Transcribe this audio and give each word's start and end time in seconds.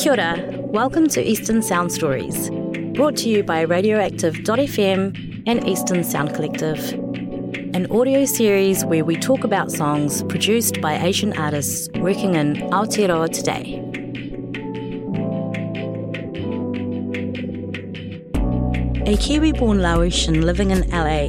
Kia 0.00 0.12
ora. 0.12 0.34
Welcome 0.72 1.08
to 1.08 1.22
Eastern 1.22 1.60
Sound 1.60 1.92
Stories, 1.92 2.48
brought 2.94 3.16
to 3.16 3.28
you 3.28 3.42
by 3.42 3.60
Radioactive.fm 3.60 5.42
and 5.46 5.68
Eastern 5.68 6.02
Sound 6.04 6.34
Collective, 6.34 6.94
an 7.74 7.86
audio 7.90 8.24
series 8.24 8.82
where 8.82 9.04
we 9.04 9.16
talk 9.16 9.44
about 9.44 9.70
songs 9.70 10.22
produced 10.22 10.80
by 10.80 10.98
Asian 11.04 11.36
artists 11.36 11.90
working 11.96 12.34
in 12.34 12.56
Aotearoa 12.70 13.28
today. 13.28 13.76
A 19.06 19.18
Kiwi 19.18 19.52
born 19.52 19.82
Laotian 19.82 20.40
living 20.46 20.70
in 20.70 20.88
LA, 20.88 21.28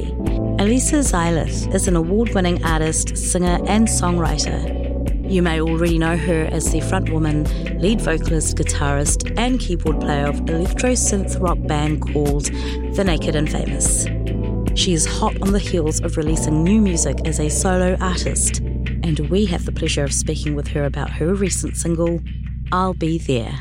Alisa 0.56 1.02
Xayalith 1.02 1.74
is 1.74 1.88
an 1.88 1.96
award 1.96 2.34
winning 2.34 2.64
artist, 2.64 3.18
singer, 3.18 3.58
and 3.66 3.86
songwriter. 3.86 4.81
You 5.24 5.42
may 5.42 5.60
already 5.60 5.98
know 5.98 6.16
her 6.16 6.44
as 6.52 6.70
the 6.70 6.80
frontwoman, 6.80 7.80
lead 7.80 8.00
vocalist, 8.00 8.56
guitarist, 8.56 9.32
and 9.38 9.58
keyboard 9.58 10.00
player 10.00 10.26
of 10.26 10.40
electro 10.48 10.92
synth 10.92 11.40
rock 11.40 11.58
band 11.62 12.02
called 12.02 12.46
The 12.94 13.04
Naked 13.04 13.34
and 13.34 13.50
Famous. 13.50 14.06
She 14.78 14.92
is 14.92 15.06
hot 15.06 15.40
on 15.40 15.52
the 15.52 15.58
heels 15.58 16.00
of 16.00 16.16
releasing 16.16 16.64
new 16.64 16.80
music 16.80 17.26
as 17.26 17.40
a 17.40 17.48
solo 17.48 17.96
artist, 18.00 18.58
and 18.58 19.18
we 19.30 19.46
have 19.46 19.64
the 19.64 19.72
pleasure 19.72 20.04
of 20.04 20.12
speaking 20.12 20.54
with 20.54 20.68
her 20.68 20.84
about 20.84 21.10
her 21.10 21.34
recent 21.34 21.76
single, 21.76 22.20
I'll 22.70 22.94
Be 22.94 23.18
There. 23.18 23.58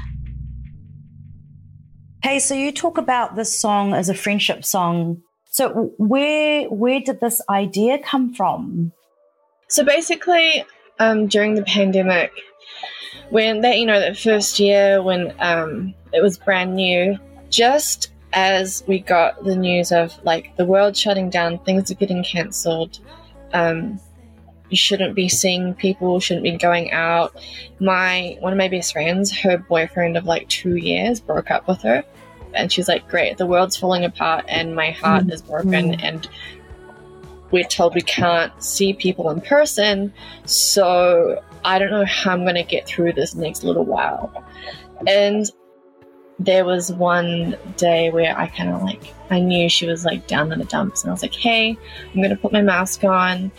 Hey, 2.24 2.40
so 2.40 2.54
you 2.54 2.72
talk 2.72 2.98
about 2.98 3.36
this 3.36 3.58
song 3.58 3.94
as 3.94 4.10
a 4.10 4.14
friendship 4.14 4.66
song. 4.66 5.22
So 5.52 5.94
where 5.98 6.70
where 6.70 7.00
did 7.00 7.20
this 7.20 7.42
idea 7.50 7.98
come 7.98 8.34
from? 8.34 8.94
So 9.70 9.84
basically, 9.84 10.66
um, 11.02 11.26
during 11.26 11.56
the 11.56 11.64
pandemic, 11.64 12.32
when 13.32 13.62
that 13.62 13.80
you 13.80 13.88
know 13.88 14.00
that 14.00 14.18
first 14.18 14.60
year 14.60 15.02
when 15.02 15.34
um, 15.40 15.96
it 16.14 16.22
was 16.22 16.38
brand 16.38 16.76
new, 16.76 17.18
just 17.50 18.12
as 18.34 18.84
we 18.88 19.00
got 19.00 19.44
the 19.44 19.56
news 19.56 19.92
of 19.92 20.14
like 20.24 20.56
the 20.58 20.66
world 20.66 20.96
shutting 20.96 21.32
down, 21.32 21.58
things 21.60 21.90
are 21.90 21.96
getting 21.96 22.24
cancelled. 22.24 23.00
Um, 23.52 24.00
you 24.70 24.78
shouldn't 24.78 25.16
be 25.16 25.28
seeing 25.28 25.74
people, 25.74 26.20
shouldn't 26.20 26.44
be 26.44 26.56
going 26.56 26.92
out. 26.92 27.36
My 27.80 28.38
one 28.40 28.54
of 28.54 28.58
my 28.58 28.68
best 28.68 28.94
friends, 28.94 29.36
her 29.40 29.58
boyfriend 29.58 30.18
of 30.18 30.26
like 30.26 30.48
two 30.50 30.76
years, 30.76 31.20
broke 31.20 31.50
up 31.50 31.68
with 31.68 31.82
her, 31.82 32.04
and 32.54 32.72
she's 32.72 32.88
like, 32.88 33.10
"Great, 33.10 33.40
the 33.40 33.48
world's 33.48 33.76
falling 33.76 34.06
apart, 34.06 34.46
and 34.48 34.76
my 34.76 34.92
heart 34.92 35.24
mm-hmm. 35.24 35.32
is 35.32 35.42
broken, 35.42 35.94
mm. 35.94 36.04
and 36.04 36.30
we're 37.52 37.64
told 37.64 37.96
we 37.96 38.02
can't 38.02 38.52
see 38.64 38.94
people 38.94 39.30
in 39.30 39.42
person. 39.42 40.14
So 40.46 41.42
I 41.64 41.80
don't 41.80 41.92
know 41.92 42.06
how 42.06 42.32
I'm 42.32 42.44
going 42.44 42.56
to 42.56 42.64
get 42.64 42.88
through 42.88 43.14
this 43.14 43.36
next 43.36 43.64
little 43.64 43.86
while. 43.86 44.46
And 45.08 45.46
there 46.40 46.66
was 46.66 46.92
one 46.92 47.56
day 47.78 48.10
where 48.10 48.38
I 48.38 48.48
kind 48.48 48.70
of 48.70 48.82
like, 48.82 49.14
I 49.30 49.40
knew 49.40 49.70
she 49.70 49.86
was 49.86 50.06
like 50.06 50.28
down 50.28 50.52
in 50.52 50.60
the 50.60 50.66
dumps, 50.66 51.04
and 51.04 51.12
I 51.12 51.14
was 51.14 51.22
like, 51.22 51.36
hey, 51.36 51.78
I'm 52.08 52.16
going 52.16 52.32
to 52.32 52.36
put 52.36 52.52
my 52.52 52.62
mask 52.62 53.04
on. 53.04 53.52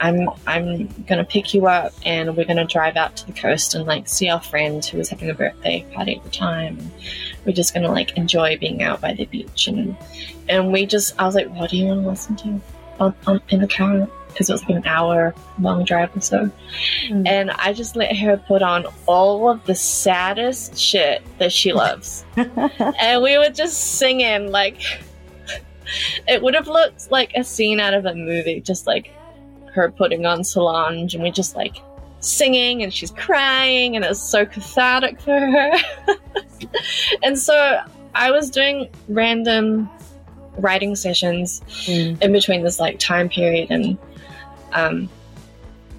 I'm 0.00 0.30
I'm 0.46 0.86
gonna 1.06 1.24
pick 1.24 1.52
you 1.52 1.66
up 1.66 1.92
and 2.04 2.34
we're 2.34 2.46
gonna 2.46 2.66
drive 2.66 2.96
out 2.96 3.16
to 3.16 3.26
the 3.26 3.32
coast 3.32 3.74
and 3.74 3.86
like 3.86 4.08
see 4.08 4.30
our 4.30 4.40
friend 4.40 4.82
who 4.82 4.98
was 4.98 5.10
having 5.10 5.28
a 5.28 5.34
birthday 5.34 5.84
party 5.92 6.16
at 6.16 6.24
the 6.24 6.30
time. 6.30 6.78
And 6.78 6.90
we're 7.44 7.52
just 7.52 7.74
gonna 7.74 7.92
like 7.92 8.16
enjoy 8.16 8.56
being 8.58 8.82
out 8.82 9.00
by 9.00 9.12
the 9.12 9.26
beach 9.26 9.68
and 9.68 9.94
and 10.48 10.72
we 10.72 10.86
just 10.86 11.20
I 11.20 11.26
was 11.26 11.34
like, 11.34 11.50
what 11.50 11.70
do 11.70 11.76
you 11.76 11.84
want 11.86 12.02
to 12.02 12.08
listen 12.08 12.36
to? 12.36 12.60
On, 13.00 13.14
on 13.26 13.40
in 13.48 13.60
the 13.60 13.68
car 13.68 14.08
because 14.28 14.48
it 14.48 14.52
was 14.52 14.62
like 14.62 14.76
an 14.76 14.86
hour 14.86 15.34
long 15.58 15.84
drive 15.84 16.16
or 16.16 16.20
so. 16.20 16.50
Mm. 17.08 17.26
And 17.26 17.50
I 17.52 17.72
just 17.72 17.96
let 17.96 18.16
her 18.16 18.36
put 18.36 18.62
on 18.62 18.86
all 19.06 19.50
of 19.50 19.64
the 19.64 19.74
saddest 19.74 20.78
shit 20.78 21.22
that 21.38 21.52
she 21.52 21.72
loves. 21.72 22.24
and 22.36 23.22
we 23.22 23.38
were 23.38 23.50
just 23.50 23.98
singing 23.98 24.50
like 24.50 24.80
it 26.28 26.40
would 26.42 26.54
have 26.54 26.68
looked 26.68 27.10
like 27.10 27.32
a 27.34 27.42
scene 27.42 27.80
out 27.80 27.94
of 27.94 28.06
a 28.06 28.14
movie, 28.14 28.60
just 28.60 28.86
like 28.86 29.10
her 29.72 29.90
putting 29.90 30.26
on 30.26 30.44
Solange 30.44 31.14
and 31.14 31.22
we 31.22 31.30
just 31.30 31.56
like 31.56 31.76
singing 32.20 32.82
and 32.82 32.92
she's 32.92 33.10
crying 33.12 33.96
and 33.96 34.04
it's 34.04 34.20
so 34.20 34.44
cathartic 34.44 35.20
for 35.20 35.38
her. 35.38 35.72
and 37.22 37.38
so 37.38 37.80
I 38.14 38.30
was 38.30 38.50
doing 38.50 38.88
random 39.08 39.88
writing 40.58 40.94
sessions 40.94 41.60
mm. 41.86 42.20
in 42.20 42.32
between 42.32 42.62
this 42.62 42.80
like 42.80 42.98
time 42.98 43.28
period 43.28 43.70
and 43.70 43.98
um, 44.72 45.08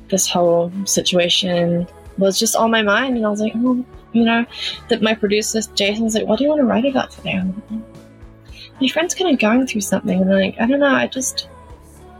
this 0.09 0.27
whole 0.27 0.71
situation 0.85 1.87
was 2.17 2.37
just 2.37 2.55
on 2.55 2.69
my 2.69 2.81
mind 2.81 3.17
and 3.17 3.25
I 3.25 3.29
was 3.29 3.41
like, 3.41 3.53
oh, 3.55 3.83
you 4.13 4.23
know, 4.23 4.45
that 4.89 5.01
my 5.01 5.15
producer 5.15 5.61
Jason's 5.73 6.15
like, 6.15 6.27
what 6.27 6.37
do 6.37 6.43
you 6.43 6.49
want 6.49 6.61
to 6.61 6.65
write 6.65 6.85
about 6.85 7.11
today? 7.11 7.41
my 8.81 8.87
friend's 8.87 9.13
kind 9.13 9.31
of 9.31 9.39
going 9.39 9.65
through 9.67 9.81
something 9.81 10.21
and 10.21 10.31
I'm 10.31 10.39
like, 10.39 10.59
I 10.59 10.65
don't 10.65 10.79
know, 10.79 10.87
I 10.87 11.07
just, 11.07 11.47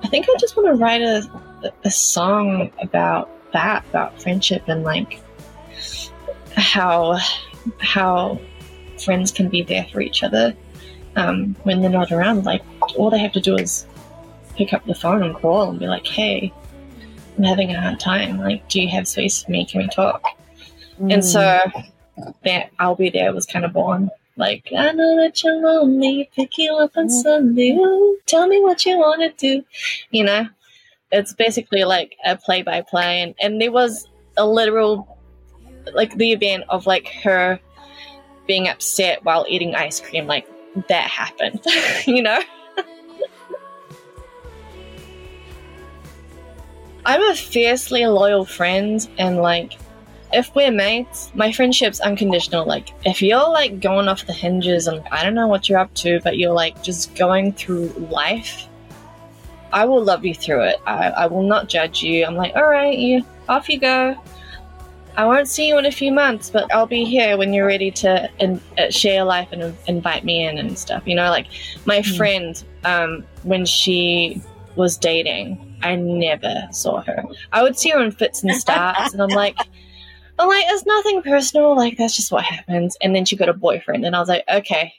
I 0.04 0.08
think 0.08 0.28
I 0.30 0.36
just 0.40 0.56
want 0.56 0.68
to 0.68 0.76
write 0.76 1.02
a, 1.02 1.24
a 1.84 1.92
song 1.92 2.72
about 2.80 3.30
that, 3.52 3.84
about 3.90 4.22
friendship 4.22 4.64
and 4.68 4.84
like 4.84 5.20
how, 6.56 7.18
how 7.80 8.40
friends 9.04 9.32
can 9.32 9.50
be 9.50 9.64
there 9.64 9.88
for 9.92 10.02
each 10.02 10.24
other 10.24 10.56
um, 11.16 11.56
when 11.64 11.82
they're 11.82 11.90
not 11.90 12.12
around, 12.12 12.46
like 12.46 12.64
all 12.98 13.10
they 13.10 13.20
have 13.20 13.34
to 13.34 13.42
do 13.42 13.56
is 13.56 13.86
pick 14.56 14.74
up 14.74 14.86
the 14.86 14.96
phone 14.96 15.24
and 15.24 15.36
call 15.36 15.70
and 15.70 15.80
be 15.80 15.88
like, 15.88 16.06
"Hey, 16.06 16.54
I'm 17.38 17.44
having 17.44 17.72
a 17.72 17.82
hard 17.82 18.00
time. 18.00 18.40
Like, 18.40 18.68
do 18.70 18.82
you 18.82 18.90
have 18.90 19.08
space 19.08 19.44
for 19.44 19.52
me? 19.52 19.66
Can 19.66 19.82
we 19.82 19.88
talk?" 19.88 20.24
Mm. 21.00 21.14
And 21.14 21.26
so 21.26 21.60
that 22.44 22.72
"I'll 22.80 22.96
be 22.96 23.10
there" 23.10 23.34
was 23.34 23.46
kind 23.46 23.66
of 23.66 23.74
born. 23.74 24.10
Like, 24.38 24.70
I 24.76 24.92
know 24.94 25.18
that 25.18 25.44
you're 25.44 25.62
lonely. 25.62 26.30
Pick 26.36 26.58
you 26.58 26.74
up 26.76 26.96
on 26.96 27.10
Sunday. 27.10 27.72
Ooh, 27.72 28.18
tell 28.26 28.48
me 28.48 28.62
what 28.62 28.86
you 28.86 28.98
want 28.98 29.22
to 29.22 29.30
do. 29.38 29.64
You 30.10 30.24
know, 30.24 30.48
it's 31.12 31.34
basically 31.34 31.84
like 31.84 32.16
a 32.26 32.38
play-by-play, 32.38 33.22
and, 33.22 33.36
and 33.42 33.62
there 33.62 33.72
was 33.72 34.08
a 34.38 34.46
literal, 34.48 35.20
like 35.94 36.16
the 36.16 36.32
event 36.32 36.64
of 36.70 36.88
like 36.88 37.10
her 37.24 37.60
being 38.48 38.68
upset 38.70 39.24
while 39.26 39.46
eating 39.48 39.76
ice 39.76 40.00
cream, 40.00 40.28
like 40.28 40.48
that 40.88 41.10
happened, 41.10 41.62
you 42.06 42.22
know? 42.22 42.40
I'm 47.06 47.24
a 47.24 47.36
fiercely 47.36 48.06
loyal 48.06 48.46
friend, 48.46 49.08
and 49.18 49.38
like, 49.38 49.74
if 50.34 50.54
we're 50.56 50.72
mates, 50.72 51.32
my 51.34 51.52
friendship's 51.52 52.00
unconditional. 52.00 52.66
Like, 52.66 52.90
if 53.06 53.22
you're 53.22 53.50
like 53.50 53.80
going 53.80 54.08
off 54.08 54.26
the 54.26 54.34
hinges 54.34 54.88
and 54.88 55.04
I 55.12 55.24
don't 55.24 55.34
know 55.34 55.48
what 55.48 55.68
you're 55.68 55.80
up 55.80 55.94
to, 55.96 56.20
but 56.22 56.38
you're 56.38 56.54
like 56.54 56.82
just 56.84 57.16
going 57.16 57.54
through 57.54 57.88
life, 58.12 58.68
I 59.74 59.86
will 59.86 60.04
love 60.04 60.26
you 60.26 60.36
through 60.36 60.64
it. 60.64 60.78
I, 60.86 61.10
I 61.10 61.28
will 61.28 61.44
not 61.44 61.70
judge 61.70 62.04
you. 62.04 62.26
I'm 62.26 62.36
like, 62.36 62.56
all 62.56 62.68
right, 62.68 62.98
you 62.98 63.26
off 63.50 63.70
you 63.70 63.80
go. 63.80 64.16
I 65.18 65.26
won't 65.26 65.48
see 65.48 65.68
you 65.68 65.78
in 65.78 65.86
a 65.86 65.92
few 65.92 66.12
months, 66.12 66.50
but 66.50 66.74
I'll 66.74 66.88
be 66.88 67.04
here 67.04 67.38
when 67.38 67.54
you're 67.54 67.68
ready 67.68 67.92
to 67.92 68.30
in, 68.40 68.62
uh, 68.78 68.90
share 68.90 69.24
life 69.24 69.50
and 69.52 69.76
invite 69.88 70.24
me 70.24 70.46
in 70.46 70.58
and 70.58 70.78
stuff. 70.78 71.04
You 71.06 71.16
know, 71.16 71.30
like 71.30 71.48
my 71.86 72.00
mm. 72.00 72.18
friend, 72.18 72.64
um, 72.86 73.26
when 73.44 73.66
she 73.66 74.42
was 74.76 74.98
dating, 74.98 75.78
I 75.84 75.96
never 75.96 76.68
saw 76.72 77.02
her. 77.02 77.24
I 77.52 77.62
would 77.62 77.78
see 77.78 77.90
her 77.90 78.02
in 78.02 78.12
fits 78.12 78.44
and 78.44 78.56
starts, 78.56 79.14
and 79.14 79.22
I'm 79.22 79.30
like, 79.30 79.58
I'm 80.40 80.48
like, 80.48 80.66
it's 80.70 80.86
nothing 80.86 81.22
personal. 81.22 81.76
Like 81.76 81.98
that's 81.98 82.16
just 82.16 82.32
what 82.32 82.44
happens. 82.44 82.98
And 83.02 83.16
then 83.16 83.26
she 83.26 83.36
got 83.36 83.50
a 83.50 83.54
boyfriend, 83.54 84.06
and 84.06 84.16
I 84.16 84.20
was 84.20 84.30
like, 84.30 84.46
okay, 84.52 84.94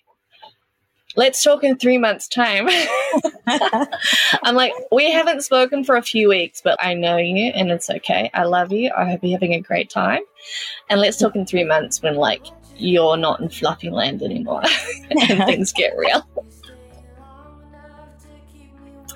let's 1.17 1.43
talk 1.43 1.65
in 1.65 1.79
three 1.79 1.99
months' 1.99 2.29
time. 2.29 2.69
I'm 3.47 4.55
like, 4.55 4.73
we 4.91 5.11
haven't 5.11 5.43
spoken 5.43 5.85
for 5.85 5.97
a 5.97 6.03
few 6.03 6.29
weeks, 6.29 6.61
but 6.61 6.77
I 6.83 6.95
know 6.95 7.17
you 7.17 7.47
and 7.55 7.71
it's 7.71 7.91
okay. 7.91 8.31
I 8.35 8.45
love 8.45 8.73
you. 8.73 8.91
I 8.97 9.11
hope 9.11 9.21
you're 9.23 9.33
having 9.33 9.55
a 9.55 9.61
great 9.61 9.91
time. 9.91 10.23
And 10.89 11.01
let's 11.01 11.17
talk 11.17 11.35
in 11.35 11.47
three 11.47 11.65
months 11.65 12.03
when, 12.03 12.17
like, 12.17 12.47
you're 12.77 13.17
not 13.17 13.41
in 13.41 13.49
fluffy 13.49 13.91
land 13.91 14.23
anymore 14.23 14.63
and 15.11 15.45
things 15.47 15.73
get 15.73 15.97
real. 15.97 16.27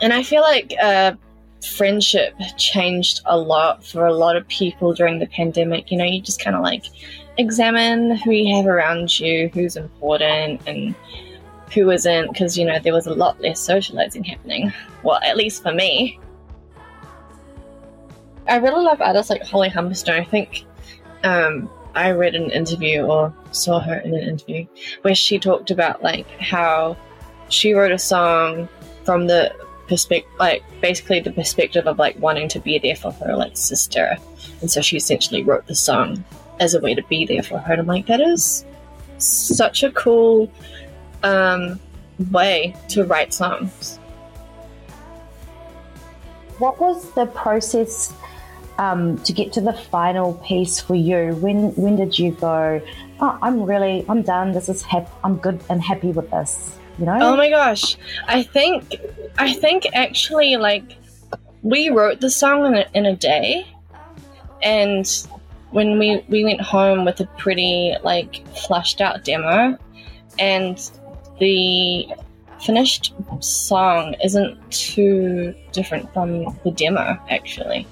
And 0.00 0.12
I 0.12 0.22
feel 0.22 0.42
like 0.42 0.74
uh, 0.82 1.14
friendship 1.76 2.34
changed 2.58 3.20
a 3.26 3.36
lot 3.36 3.84
for 3.84 4.06
a 4.06 4.14
lot 4.14 4.36
of 4.36 4.46
people 4.48 4.92
during 4.92 5.18
the 5.18 5.26
pandemic. 5.26 5.90
You 5.90 5.98
know, 5.98 6.04
you 6.04 6.20
just 6.20 6.40
kind 6.40 6.54
of 6.54 6.62
like 6.62 6.84
examine 7.38 8.16
who 8.16 8.32
you 8.32 8.56
have 8.56 8.66
around 8.66 9.18
you, 9.18 9.48
who's 9.54 9.76
important, 9.76 10.60
and 10.66 10.94
who 11.76 11.86
wasn't, 11.86 12.32
because, 12.32 12.56
you 12.56 12.64
know, 12.64 12.78
there 12.78 12.94
was 12.94 13.06
a 13.06 13.14
lot 13.14 13.38
less 13.40 13.60
socializing 13.60 14.24
happening. 14.24 14.72
Well, 15.02 15.20
at 15.22 15.36
least 15.36 15.62
for 15.62 15.72
me. 15.72 16.18
I 18.48 18.56
really 18.56 18.82
love 18.82 19.02
artists 19.02 19.28
like 19.28 19.42
Holly 19.42 19.68
Humberstone. 19.68 20.20
I 20.20 20.24
think 20.24 20.64
um, 21.22 21.68
I 21.94 22.12
read 22.12 22.34
an 22.34 22.50
interview 22.50 23.02
or 23.02 23.34
saw 23.50 23.78
her 23.80 23.96
in 23.96 24.14
an 24.14 24.22
interview 24.22 24.66
where 25.02 25.14
she 25.14 25.38
talked 25.38 25.70
about 25.70 26.02
like 26.02 26.26
how 26.40 26.96
she 27.50 27.74
wrote 27.74 27.92
a 27.92 27.98
song 27.98 28.68
from 29.04 29.26
the 29.26 29.54
perspective, 29.86 30.32
like 30.38 30.62
basically 30.80 31.20
the 31.20 31.30
perspective 31.30 31.86
of 31.86 31.98
like 31.98 32.18
wanting 32.18 32.48
to 32.48 32.58
be 32.58 32.78
there 32.78 32.96
for 32.96 33.12
her 33.12 33.36
like 33.36 33.56
sister, 33.56 34.16
and 34.60 34.70
so 34.70 34.80
she 34.80 34.96
essentially 34.96 35.42
wrote 35.42 35.66
the 35.66 35.74
song 35.74 36.24
as 36.58 36.72
a 36.72 36.80
way 36.80 36.94
to 36.94 37.02
be 37.02 37.26
there 37.26 37.42
for 37.42 37.58
her. 37.58 37.72
And 37.72 37.82
I'm 37.82 37.86
like, 37.86 38.06
that 38.06 38.20
is 38.20 38.64
such 39.18 39.82
a 39.82 39.90
cool 39.92 40.50
um, 41.26 41.80
way 42.30 42.74
to 42.88 43.04
write 43.04 43.34
songs. 43.34 43.98
What 46.58 46.80
was 46.80 47.10
the 47.12 47.26
process 47.26 48.14
um, 48.78 49.18
to 49.24 49.32
get 49.32 49.52
to 49.54 49.60
the 49.60 49.72
final 49.72 50.34
piece 50.34 50.80
for 50.80 50.94
you? 50.94 51.34
When 51.40 51.74
when 51.74 51.96
did 51.96 52.18
you 52.18 52.32
go? 52.32 52.80
Oh, 53.20 53.38
I'm 53.42 53.62
really 53.64 54.04
I'm 54.08 54.22
done. 54.22 54.52
This 54.52 54.68
is 54.68 54.82
hap- 54.82 55.12
I'm 55.24 55.36
good 55.36 55.60
and 55.68 55.82
happy 55.82 56.12
with 56.12 56.30
this. 56.30 56.78
You 56.98 57.04
know? 57.04 57.18
Oh 57.20 57.36
my 57.36 57.50
gosh, 57.50 57.96
I 58.26 58.42
think 58.42 58.96
I 59.38 59.52
think 59.52 59.86
actually 59.92 60.56
like 60.56 60.96
we 61.62 61.90
wrote 61.90 62.20
the 62.20 62.30
song 62.30 62.64
in 62.66 62.74
a, 62.74 62.86
in 62.94 63.04
a 63.04 63.16
day, 63.16 63.66
and 64.62 65.06
when 65.72 65.98
we 65.98 66.24
we 66.28 66.44
went 66.44 66.62
home 66.62 67.04
with 67.04 67.20
a 67.20 67.26
pretty 67.36 67.96
like 68.02 68.46
flushed 68.56 69.02
out 69.02 69.24
demo, 69.24 69.76
and 70.38 70.90
the 71.38 72.06
finished 72.60 73.14
song 73.40 74.14
isn't 74.24 74.58
too 74.70 75.54
different 75.72 76.10
from 76.14 76.44
the 76.64 76.70
demo 76.70 77.18
actually 77.28 77.86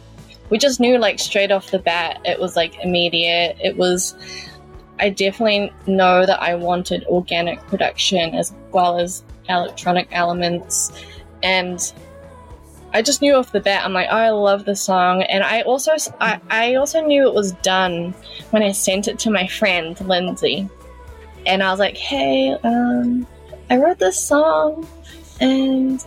we 0.50 0.58
just 0.58 0.80
knew 0.80 0.98
like 0.98 1.18
straight 1.18 1.50
off 1.50 1.70
the 1.70 1.78
bat. 1.78 2.20
It 2.24 2.38
was 2.38 2.56
like 2.56 2.78
immediate. 2.84 3.56
It 3.60 3.76
was 3.76 4.14
i 5.00 5.10
definitely 5.10 5.72
know 5.88 6.24
that 6.24 6.40
i 6.40 6.54
wanted 6.54 7.04
organic 7.08 7.58
production 7.66 8.32
as 8.32 8.54
well 8.70 9.00
as 9.00 9.24
electronic 9.48 10.06
elements. 10.12 10.92
And 11.42 11.80
i 12.92 13.02
just 13.02 13.20
knew 13.20 13.34
off 13.34 13.50
the 13.50 13.58
bat 13.58 13.84
i'm 13.84 13.92
like 13.92 14.06
oh, 14.08 14.16
i 14.16 14.30
love 14.30 14.64
the 14.64 14.76
song. 14.76 15.22
And 15.24 15.42
i 15.42 15.62
also 15.62 15.96
I, 16.20 16.40
I 16.50 16.74
also 16.76 17.04
knew 17.04 17.26
it 17.26 17.34
was 17.34 17.52
done 17.54 18.12
when 18.50 18.62
i 18.62 18.70
sent 18.70 19.08
it 19.08 19.18
to 19.20 19.30
my 19.30 19.48
friend 19.48 20.00
lindsay. 20.02 20.68
And 21.46 21.64
i 21.64 21.70
was 21.72 21.80
like 21.80 21.96
hey 21.96 22.52
um 22.62 23.26
I 23.70 23.78
wrote 23.78 23.98
this 23.98 24.20
song 24.20 24.86
and 25.40 26.04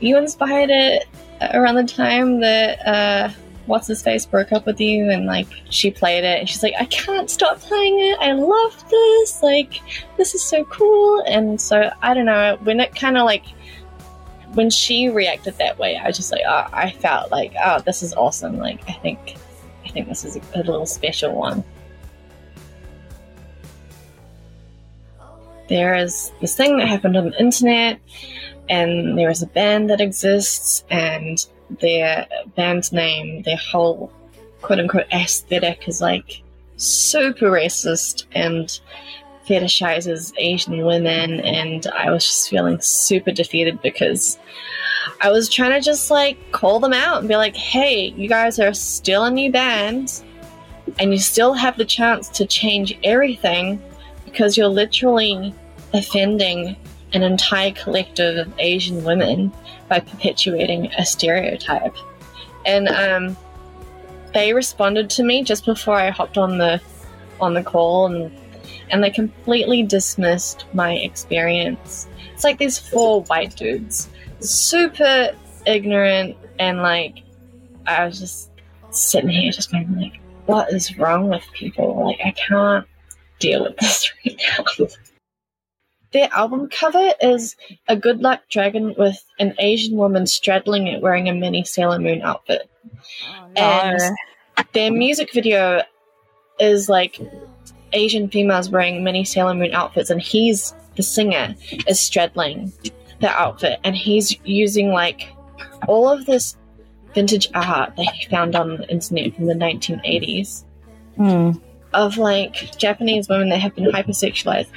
you 0.00 0.18
inspired 0.18 0.70
it 0.70 1.06
around 1.52 1.76
the 1.76 1.84
time 1.84 2.40
that 2.40 2.86
uh, 2.86 3.30
what's 3.66 3.86
his 3.86 4.02
face 4.02 4.26
broke 4.26 4.52
up 4.52 4.66
with 4.66 4.80
you 4.80 5.10
and 5.10 5.26
like 5.26 5.46
she 5.70 5.90
played 5.90 6.24
it 6.24 6.40
and 6.40 6.48
she's 6.48 6.62
like 6.62 6.74
I 6.78 6.84
can't 6.86 7.30
stop 7.30 7.60
playing 7.60 8.00
it. 8.00 8.18
I 8.20 8.32
love 8.32 8.90
this. 8.90 9.42
Like 9.42 9.80
this 10.16 10.34
is 10.34 10.42
so 10.42 10.64
cool. 10.64 11.22
And 11.26 11.60
so 11.60 11.90
I 12.02 12.14
don't 12.14 12.26
know 12.26 12.58
when 12.62 12.80
it 12.80 12.94
kind 12.94 13.16
of 13.16 13.24
like 13.24 13.44
when 14.54 14.70
she 14.70 15.08
reacted 15.08 15.58
that 15.58 15.78
way 15.78 15.96
I 15.96 16.06
was 16.06 16.16
just 16.16 16.30
like 16.30 16.42
oh, 16.46 16.66
I 16.72 16.90
felt 16.90 17.30
like 17.30 17.52
oh 17.62 17.80
this 17.80 18.02
is 18.02 18.14
awesome. 18.14 18.58
Like 18.58 18.88
I 18.88 18.92
think 18.94 19.36
I 19.84 19.88
think 19.88 20.08
this 20.08 20.24
is 20.24 20.36
a, 20.36 20.40
a 20.54 20.58
little 20.58 20.86
special 20.86 21.34
one 21.34 21.64
there 25.68 25.94
is 25.94 26.32
this 26.40 26.56
thing 26.56 26.76
that 26.78 26.88
happened 26.88 27.16
on 27.16 27.30
the 27.30 27.40
internet, 27.40 28.00
and 28.68 29.18
there 29.18 29.30
is 29.30 29.42
a 29.42 29.46
band 29.46 29.90
that 29.90 30.00
exists, 30.00 30.84
and 30.90 31.46
their 31.80 32.26
band 32.56 32.92
name, 32.92 33.42
their 33.42 33.56
whole 33.56 34.12
quote 34.62 34.78
unquote 34.78 35.06
aesthetic 35.12 35.88
is 35.88 36.00
like 36.00 36.42
super 36.76 37.50
racist 37.50 38.24
and 38.32 38.80
fetishizes 39.46 40.32
Asian 40.38 40.84
women, 40.84 41.40
and 41.40 41.86
I 41.88 42.10
was 42.10 42.24
just 42.24 42.48
feeling 42.48 42.80
super 42.80 43.30
defeated 43.30 43.80
because 43.82 44.38
I 45.20 45.30
was 45.30 45.48
trying 45.48 45.72
to 45.72 45.80
just 45.80 46.10
like 46.10 46.38
call 46.52 46.80
them 46.80 46.94
out 46.94 47.18
and 47.18 47.28
be 47.28 47.36
like, 47.36 47.56
hey, 47.56 48.14
you 48.16 48.28
guys 48.28 48.58
are 48.58 48.72
still 48.72 49.24
a 49.24 49.30
new 49.30 49.52
band, 49.52 50.22
and 50.98 51.12
you 51.12 51.18
still 51.18 51.52
have 51.52 51.76
the 51.76 51.84
chance 51.84 52.28
to 52.30 52.46
change 52.46 52.98
everything 53.02 53.82
because 54.34 54.56
you're 54.56 54.66
literally 54.66 55.54
offending 55.92 56.76
an 57.12 57.22
entire 57.22 57.70
collective 57.70 58.36
of 58.36 58.52
Asian 58.58 59.04
women 59.04 59.52
by 59.88 60.00
perpetuating 60.00 60.90
a 60.98 61.06
stereotype. 61.06 61.94
And 62.66 62.88
um, 62.88 63.36
they 64.32 64.52
responded 64.52 65.08
to 65.10 65.22
me 65.22 65.44
just 65.44 65.64
before 65.64 65.94
I 65.94 66.10
hopped 66.10 66.36
on 66.36 66.58
the 66.58 66.82
on 67.40 67.54
the 67.54 67.62
call 67.62 68.06
and 68.06 68.36
and 68.90 69.04
they 69.04 69.10
completely 69.10 69.84
dismissed 69.84 70.64
my 70.74 70.94
experience. 70.94 72.08
It's 72.32 72.42
like 72.42 72.58
these 72.58 72.76
four 72.76 73.22
white 73.22 73.54
dudes, 73.54 74.08
super 74.40 75.30
ignorant 75.64 76.36
and 76.58 76.78
like 76.78 77.22
I 77.86 78.04
was 78.04 78.18
just 78.18 78.50
sitting 78.90 79.30
here 79.30 79.52
just 79.52 79.70
being 79.70 79.94
like, 79.96 80.20
what 80.46 80.72
is 80.72 80.98
wrong 80.98 81.28
with 81.28 81.44
people? 81.52 82.04
Like 82.06 82.18
I 82.24 82.32
can't 82.32 82.84
deal 83.44 83.64
with 83.64 83.76
this 83.76 84.10
right 84.26 84.40
now. 84.78 84.86
Their 86.12 86.28
album 86.32 86.68
cover 86.68 87.10
is 87.20 87.56
a 87.88 87.96
good 87.96 88.20
luck 88.20 88.42
dragon 88.48 88.94
with 88.96 89.22
an 89.40 89.54
Asian 89.58 89.96
woman 89.96 90.26
straddling 90.26 90.86
it 90.86 91.02
wearing 91.02 91.28
a 91.28 91.34
mini 91.34 91.64
Sailor 91.64 91.98
Moon 91.98 92.22
outfit. 92.22 92.70
Oh, 93.28 93.48
no. 93.56 93.60
And 93.60 94.00
their 94.72 94.92
music 94.92 95.32
video 95.32 95.82
is 96.60 96.88
like 96.88 97.20
Asian 97.92 98.28
females 98.28 98.70
wearing 98.70 99.02
mini 99.02 99.24
Sailor 99.24 99.54
Moon 99.54 99.74
outfits, 99.74 100.10
and 100.10 100.22
he's 100.22 100.72
the 100.96 101.02
singer 101.02 101.54
is 101.88 102.00
straddling 102.00 102.72
the 103.20 103.28
outfit, 103.28 103.80
and 103.82 103.96
he's 103.96 104.38
using 104.44 104.90
like 104.90 105.32
all 105.88 106.08
of 106.08 106.26
this 106.26 106.56
vintage 107.12 107.48
art 107.54 107.96
that 107.96 108.06
he 108.06 108.28
found 108.28 108.54
on 108.54 108.76
the 108.76 108.88
internet 108.88 109.34
from 109.34 109.46
the 109.46 109.54
1980s. 109.54 110.64
Mm 111.18 111.60
of 111.94 112.18
like 112.18 112.76
Japanese 112.76 113.28
women 113.28 113.48
that 113.50 113.60
have 113.60 113.74
been 113.74 113.86
hypersexualized. 113.86 114.68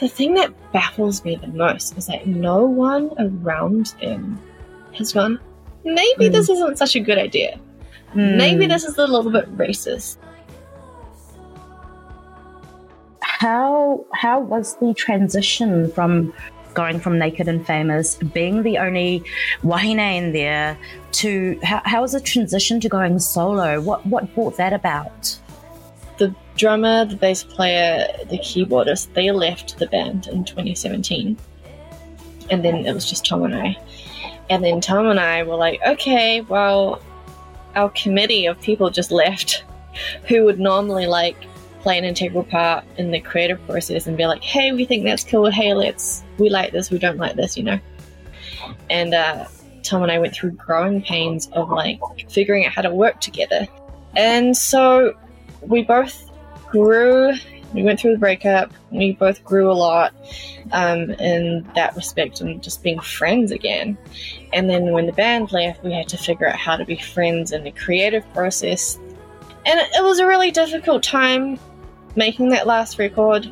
The 0.00 0.08
thing 0.08 0.34
that 0.34 0.72
baffles 0.72 1.24
me 1.24 1.36
the 1.36 1.48
most 1.48 1.96
is 1.98 2.06
that 2.06 2.26
no 2.26 2.64
one 2.64 3.10
around 3.18 3.94
them 4.00 4.40
has 4.96 5.12
gone, 5.12 5.38
maybe 5.84 6.28
mm. 6.28 6.32
this 6.32 6.48
isn't 6.48 6.78
such 6.78 6.96
a 6.96 7.00
good 7.00 7.18
idea. 7.18 7.58
Mm. 8.14 8.36
Maybe 8.36 8.66
this 8.66 8.84
is 8.84 8.96
a 8.98 9.06
little 9.06 9.30
bit 9.30 9.54
racist. 9.56 10.16
How 13.20 14.04
how 14.12 14.40
was 14.40 14.76
the 14.76 14.92
transition 14.94 15.90
from 15.92 16.32
going 16.74 17.00
from 17.00 17.18
Naked 17.18 17.48
and 17.48 17.66
Famous, 17.66 18.16
being 18.16 18.62
the 18.62 18.78
only 18.78 19.22
wahine 19.62 19.98
in 19.98 20.32
there, 20.32 20.78
to 21.12 21.58
how, 21.62 21.82
how 21.84 22.02
was 22.02 22.12
the 22.12 22.20
transition 22.20 22.80
to 22.80 22.88
going 22.88 23.18
solo? 23.18 23.80
What 23.80 24.04
what 24.06 24.34
brought 24.34 24.56
that 24.56 24.72
about? 24.72 25.38
Drummer, 26.60 27.06
the 27.06 27.16
bass 27.16 27.42
player, 27.42 28.06
the 28.28 28.38
keyboardist, 28.38 29.12
they 29.14 29.30
left 29.30 29.78
the 29.78 29.86
band 29.86 30.26
in 30.26 30.44
2017. 30.44 31.36
And 32.50 32.64
then 32.64 32.86
it 32.86 32.92
was 32.92 33.08
just 33.08 33.24
Tom 33.24 33.44
and 33.44 33.54
I. 33.54 33.76
And 34.50 34.62
then 34.62 34.80
Tom 34.80 35.06
and 35.06 35.18
I 35.18 35.42
were 35.42 35.56
like, 35.56 35.80
okay, 35.86 36.42
well, 36.42 37.00
our 37.74 37.88
committee 37.90 38.46
of 38.46 38.60
people 38.60 38.90
just 38.90 39.10
left 39.10 39.64
who 40.28 40.44
would 40.44 40.60
normally 40.60 41.06
like 41.06 41.36
play 41.80 41.96
an 41.96 42.04
integral 42.04 42.44
part 42.44 42.84
in 42.98 43.10
the 43.10 43.20
creative 43.20 43.64
process 43.66 44.06
and 44.06 44.16
be 44.16 44.26
like, 44.26 44.42
hey, 44.42 44.72
we 44.72 44.84
think 44.84 45.04
that's 45.04 45.24
cool. 45.24 45.50
Hey, 45.50 45.72
let's, 45.72 46.22
we 46.38 46.50
like 46.50 46.72
this, 46.72 46.90
we 46.90 46.98
don't 46.98 47.16
like 47.16 47.36
this, 47.36 47.56
you 47.56 47.62
know? 47.62 47.80
And 48.90 49.14
uh, 49.14 49.46
Tom 49.82 50.02
and 50.02 50.12
I 50.12 50.18
went 50.18 50.34
through 50.34 50.50
growing 50.52 51.00
pains 51.00 51.48
of 51.52 51.70
like 51.70 52.00
figuring 52.28 52.66
out 52.66 52.72
how 52.72 52.82
to 52.82 52.90
work 52.90 53.20
together. 53.22 53.66
And 54.14 54.54
so 54.54 55.14
we 55.62 55.82
both 55.84 56.29
grew. 56.70 57.32
We 57.72 57.82
went 57.82 58.00
through 58.00 58.12
the 58.12 58.18
breakup. 58.18 58.72
We 58.90 59.12
both 59.12 59.44
grew 59.44 59.70
a 59.70 59.74
lot 59.74 60.12
um, 60.72 61.10
in 61.12 61.68
that 61.74 61.94
respect 61.94 62.40
and 62.40 62.62
just 62.62 62.82
being 62.82 63.00
friends 63.00 63.52
again. 63.52 63.96
And 64.52 64.68
then 64.68 64.92
when 64.92 65.06
the 65.06 65.12
band 65.12 65.52
left, 65.52 65.84
we 65.84 65.92
had 65.92 66.08
to 66.08 66.16
figure 66.16 66.48
out 66.48 66.56
how 66.56 66.76
to 66.76 66.84
be 66.84 66.96
friends 66.96 67.52
in 67.52 67.64
the 67.64 67.70
creative 67.70 68.28
process. 68.32 68.98
And 69.66 69.78
it 69.78 70.02
was 70.02 70.18
a 70.18 70.26
really 70.26 70.50
difficult 70.50 71.02
time 71.02 71.58
making 72.16 72.48
that 72.50 72.66
last 72.66 72.98
record. 72.98 73.48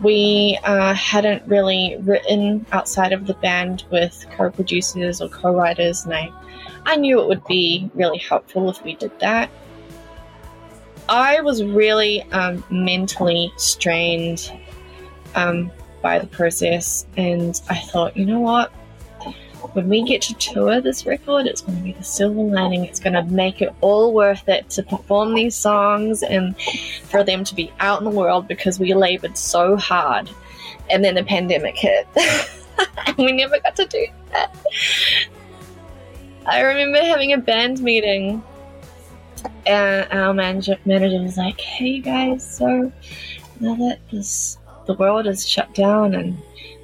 We 0.00 0.58
uh, 0.62 0.94
hadn't 0.94 1.46
really 1.48 1.96
written 2.00 2.64
outside 2.70 3.12
of 3.12 3.26
the 3.26 3.34
band 3.34 3.84
with 3.90 4.26
co 4.36 4.50
producers 4.50 5.20
or 5.20 5.28
co 5.28 5.52
writers, 5.52 6.04
and 6.04 6.14
I, 6.14 6.30
I 6.84 6.94
knew 6.96 7.20
it 7.20 7.26
would 7.26 7.44
be 7.46 7.90
really 7.94 8.18
helpful 8.18 8.70
if 8.70 8.84
we 8.84 8.94
did 8.94 9.18
that. 9.18 9.50
I 11.08 11.40
was 11.40 11.64
really 11.64 12.22
um, 12.32 12.62
mentally 12.70 13.52
strained 13.56 14.52
um, 15.34 15.70
by 16.02 16.18
the 16.18 16.26
process, 16.26 17.06
and 17.16 17.60
I 17.70 17.78
thought, 17.78 18.16
you 18.16 18.26
know 18.26 18.40
what? 18.40 18.70
When 19.72 19.88
we 19.88 20.02
get 20.04 20.22
to 20.22 20.34
tour 20.34 20.80
this 20.80 21.06
record, 21.06 21.46
it's 21.46 21.62
going 21.62 21.78
to 21.78 21.84
be 21.84 21.92
the 21.92 22.04
silver 22.04 22.40
lining. 22.40 22.84
It's 22.84 23.00
going 23.00 23.14
to 23.14 23.24
make 23.24 23.60
it 23.60 23.74
all 23.80 24.14
worth 24.14 24.48
it 24.48 24.70
to 24.70 24.82
perform 24.82 25.34
these 25.34 25.56
songs 25.56 26.22
and 26.22 26.54
for 27.04 27.24
them 27.24 27.42
to 27.44 27.54
be 27.54 27.72
out 27.80 27.98
in 27.98 28.04
the 28.04 28.10
world 28.10 28.46
because 28.46 28.78
we 28.78 28.94
labored 28.94 29.36
so 29.36 29.76
hard. 29.76 30.30
And 30.90 31.04
then 31.04 31.14
the 31.14 31.24
pandemic 31.24 31.76
hit. 31.76 32.06
and 33.06 33.16
we 33.18 33.32
never 33.32 33.58
got 33.60 33.76
to 33.76 33.86
do 33.86 34.06
that. 34.32 34.56
I 36.46 36.60
remember 36.60 37.00
having 37.00 37.32
a 37.32 37.38
band 37.38 37.80
meeting 37.80 38.42
and 39.68 40.10
our 40.10 40.34
manager 40.34 40.76
manager 40.84 41.22
was 41.22 41.36
like, 41.36 41.60
"Hey 41.60 42.00
guys, 42.00 42.56
so 42.56 42.90
now 43.60 43.74
that 43.74 43.98
this 44.10 44.58
the 44.86 44.94
world 44.94 45.26
is 45.26 45.46
shut 45.46 45.74
down 45.74 46.14
and 46.14 46.36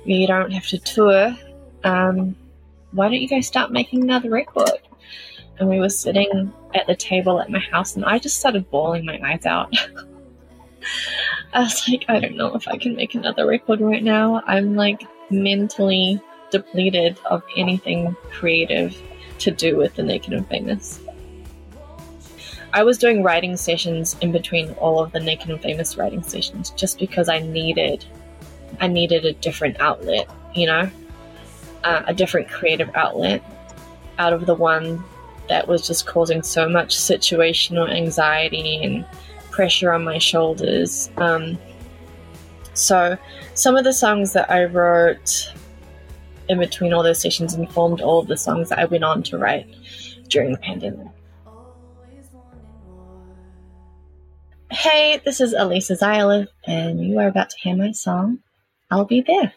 we 0.06 0.26
don't 0.26 0.52
have 0.52 0.66
to 0.66 0.78
tour, 0.78 1.36
um, 1.84 2.36
why 2.92 3.08
don't 3.08 3.20
you 3.20 3.28
guys 3.28 3.46
start 3.46 3.72
making 3.72 4.02
another 4.02 4.30
record?" 4.30 4.78
And 5.58 5.68
we 5.68 5.80
were 5.80 5.88
sitting 5.88 6.52
at 6.74 6.86
the 6.86 6.96
table 6.96 7.40
at 7.40 7.50
my 7.50 7.60
house, 7.60 7.96
and 7.96 8.04
I 8.04 8.18
just 8.18 8.38
started 8.38 8.70
bawling 8.70 9.06
my 9.06 9.18
eyes 9.24 9.46
out. 9.46 9.74
I 11.54 11.60
was 11.60 11.88
like, 11.88 12.04
I 12.08 12.18
don't 12.18 12.36
know 12.36 12.54
if 12.54 12.66
I 12.66 12.76
can 12.76 12.96
make 12.96 13.14
another 13.14 13.46
record 13.46 13.80
right 13.80 14.02
now. 14.02 14.42
I'm 14.46 14.74
like 14.74 15.06
mentally 15.30 16.20
depleted 16.50 17.18
of 17.30 17.42
anything 17.56 18.16
creative 18.30 19.00
to 19.38 19.52
do 19.52 19.76
with 19.76 19.94
the 19.94 20.02
Naked 20.02 20.32
and 20.32 20.46
Famous. 20.48 21.03
I 22.74 22.82
was 22.82 22.98
doing 22.98 23.22
writing 23.22 23.56
sessions 23.56 24.16
in 24.20 24.32
between 24.32 24.72
all 24.72 24.98
of 24.98 25.12
the 25.12 25.20
Naked 25.20 25.48
and 25.48 25.62
Famous 25.62 25.96
writing 25.96 26.24
sessions 26.24 26.70
just 26.70 26.98
because 26.98 27.28
I 27.28 27.38
needed 27.38 28.04
I 28.80 28.88
needed 28.88 29.24
a 29.24 29.32
different 29.34 29.80
outlet, 29.80 30.28
you 30.54 30.66
know, 30.66 30.90
uh, 31.84 32.02
a 32.08 32.12
different 32.12 32.48
creative 32.48 32.90
outlet 32.96 33.44
out 34.18 34.32
of 34.32 34.46
the 34.46 34.54
one 34.56 35.04
that 35.48 35.68
was 35.68 35.86
just 35.86 36.06
causing 36.06 36.42
so 36.42 36.68
much 36.68 36.96
situational 36.96 37.88
anxiety 37.88 38.82
and 38.82 39.06
pressure 39.52 39.92
on 39.92 40.02
my 40.02 40.18
shoulders. 40.18 41.10
Um, 41.16 41.56
so, 42.72 43.16
some 43.54 43.76
of 43.76 43.84
the 43.84 43.92
songs 43.92 44.32
that 44.32 44.50
I 44.50 44.64
wrote 44.64 45.52
in 46.48 46.58
between 46.58 46.92
all 46.92 47.04
those 47.04 47.20
sessions 47.20 47.54
informed 47.54 48.00
all 48.00 48.18
of 48.18 48.26
the 48.26 48.36
songs 48.36 48.70
that 48.70 48.80
I 48.80 48.86
went 48.86 49.04
on 49.04 49.22
to 49.24 49.38
write 49.38 49.68
during 50.28 50.50
the 50.50 50.58
pandemic. 50.58 51.06
Hey, 54.74 55.22
this 55.24 55.40
is 55.40 55.54
Alisa 55.54 55.96
Xayalith, 55.96 56.48
and 56.66 57.00
you 57.00 57.20
are 57.20 57.28
about 57.28 57.50
to 57.50 57.56
hear 57.60 57.76
my 57.76 57.92
song, 57.92 58.40
I'll 58.90 59.04
Be 59.04 59.20
There. 59.20 59.52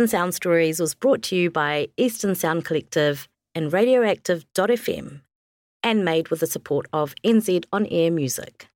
Eastern 0.00 0.08
Sound 0.08 0.34
Stories 0.34 0.80
was 0.80 0.94
brought 0.94 1.20
to 1.24 1.36
you 1.36 1.50
by 1.50 1.88
Eastern 1.98 2.34
Sound 2.34 2.64
Collective 2.64 3.28
and 3.54 3.70
Radioactive.fm 3.70 5.20
and 5.82 6.04
made 6.06 6.28
with 6.28 6.40
the 6.40 6.46
support 6.46 6.86
of 6.94 7.14
NZ 7.22 7.66
On 7.70 7.84
Air 7.84 8.10
Music. 8.10 8.69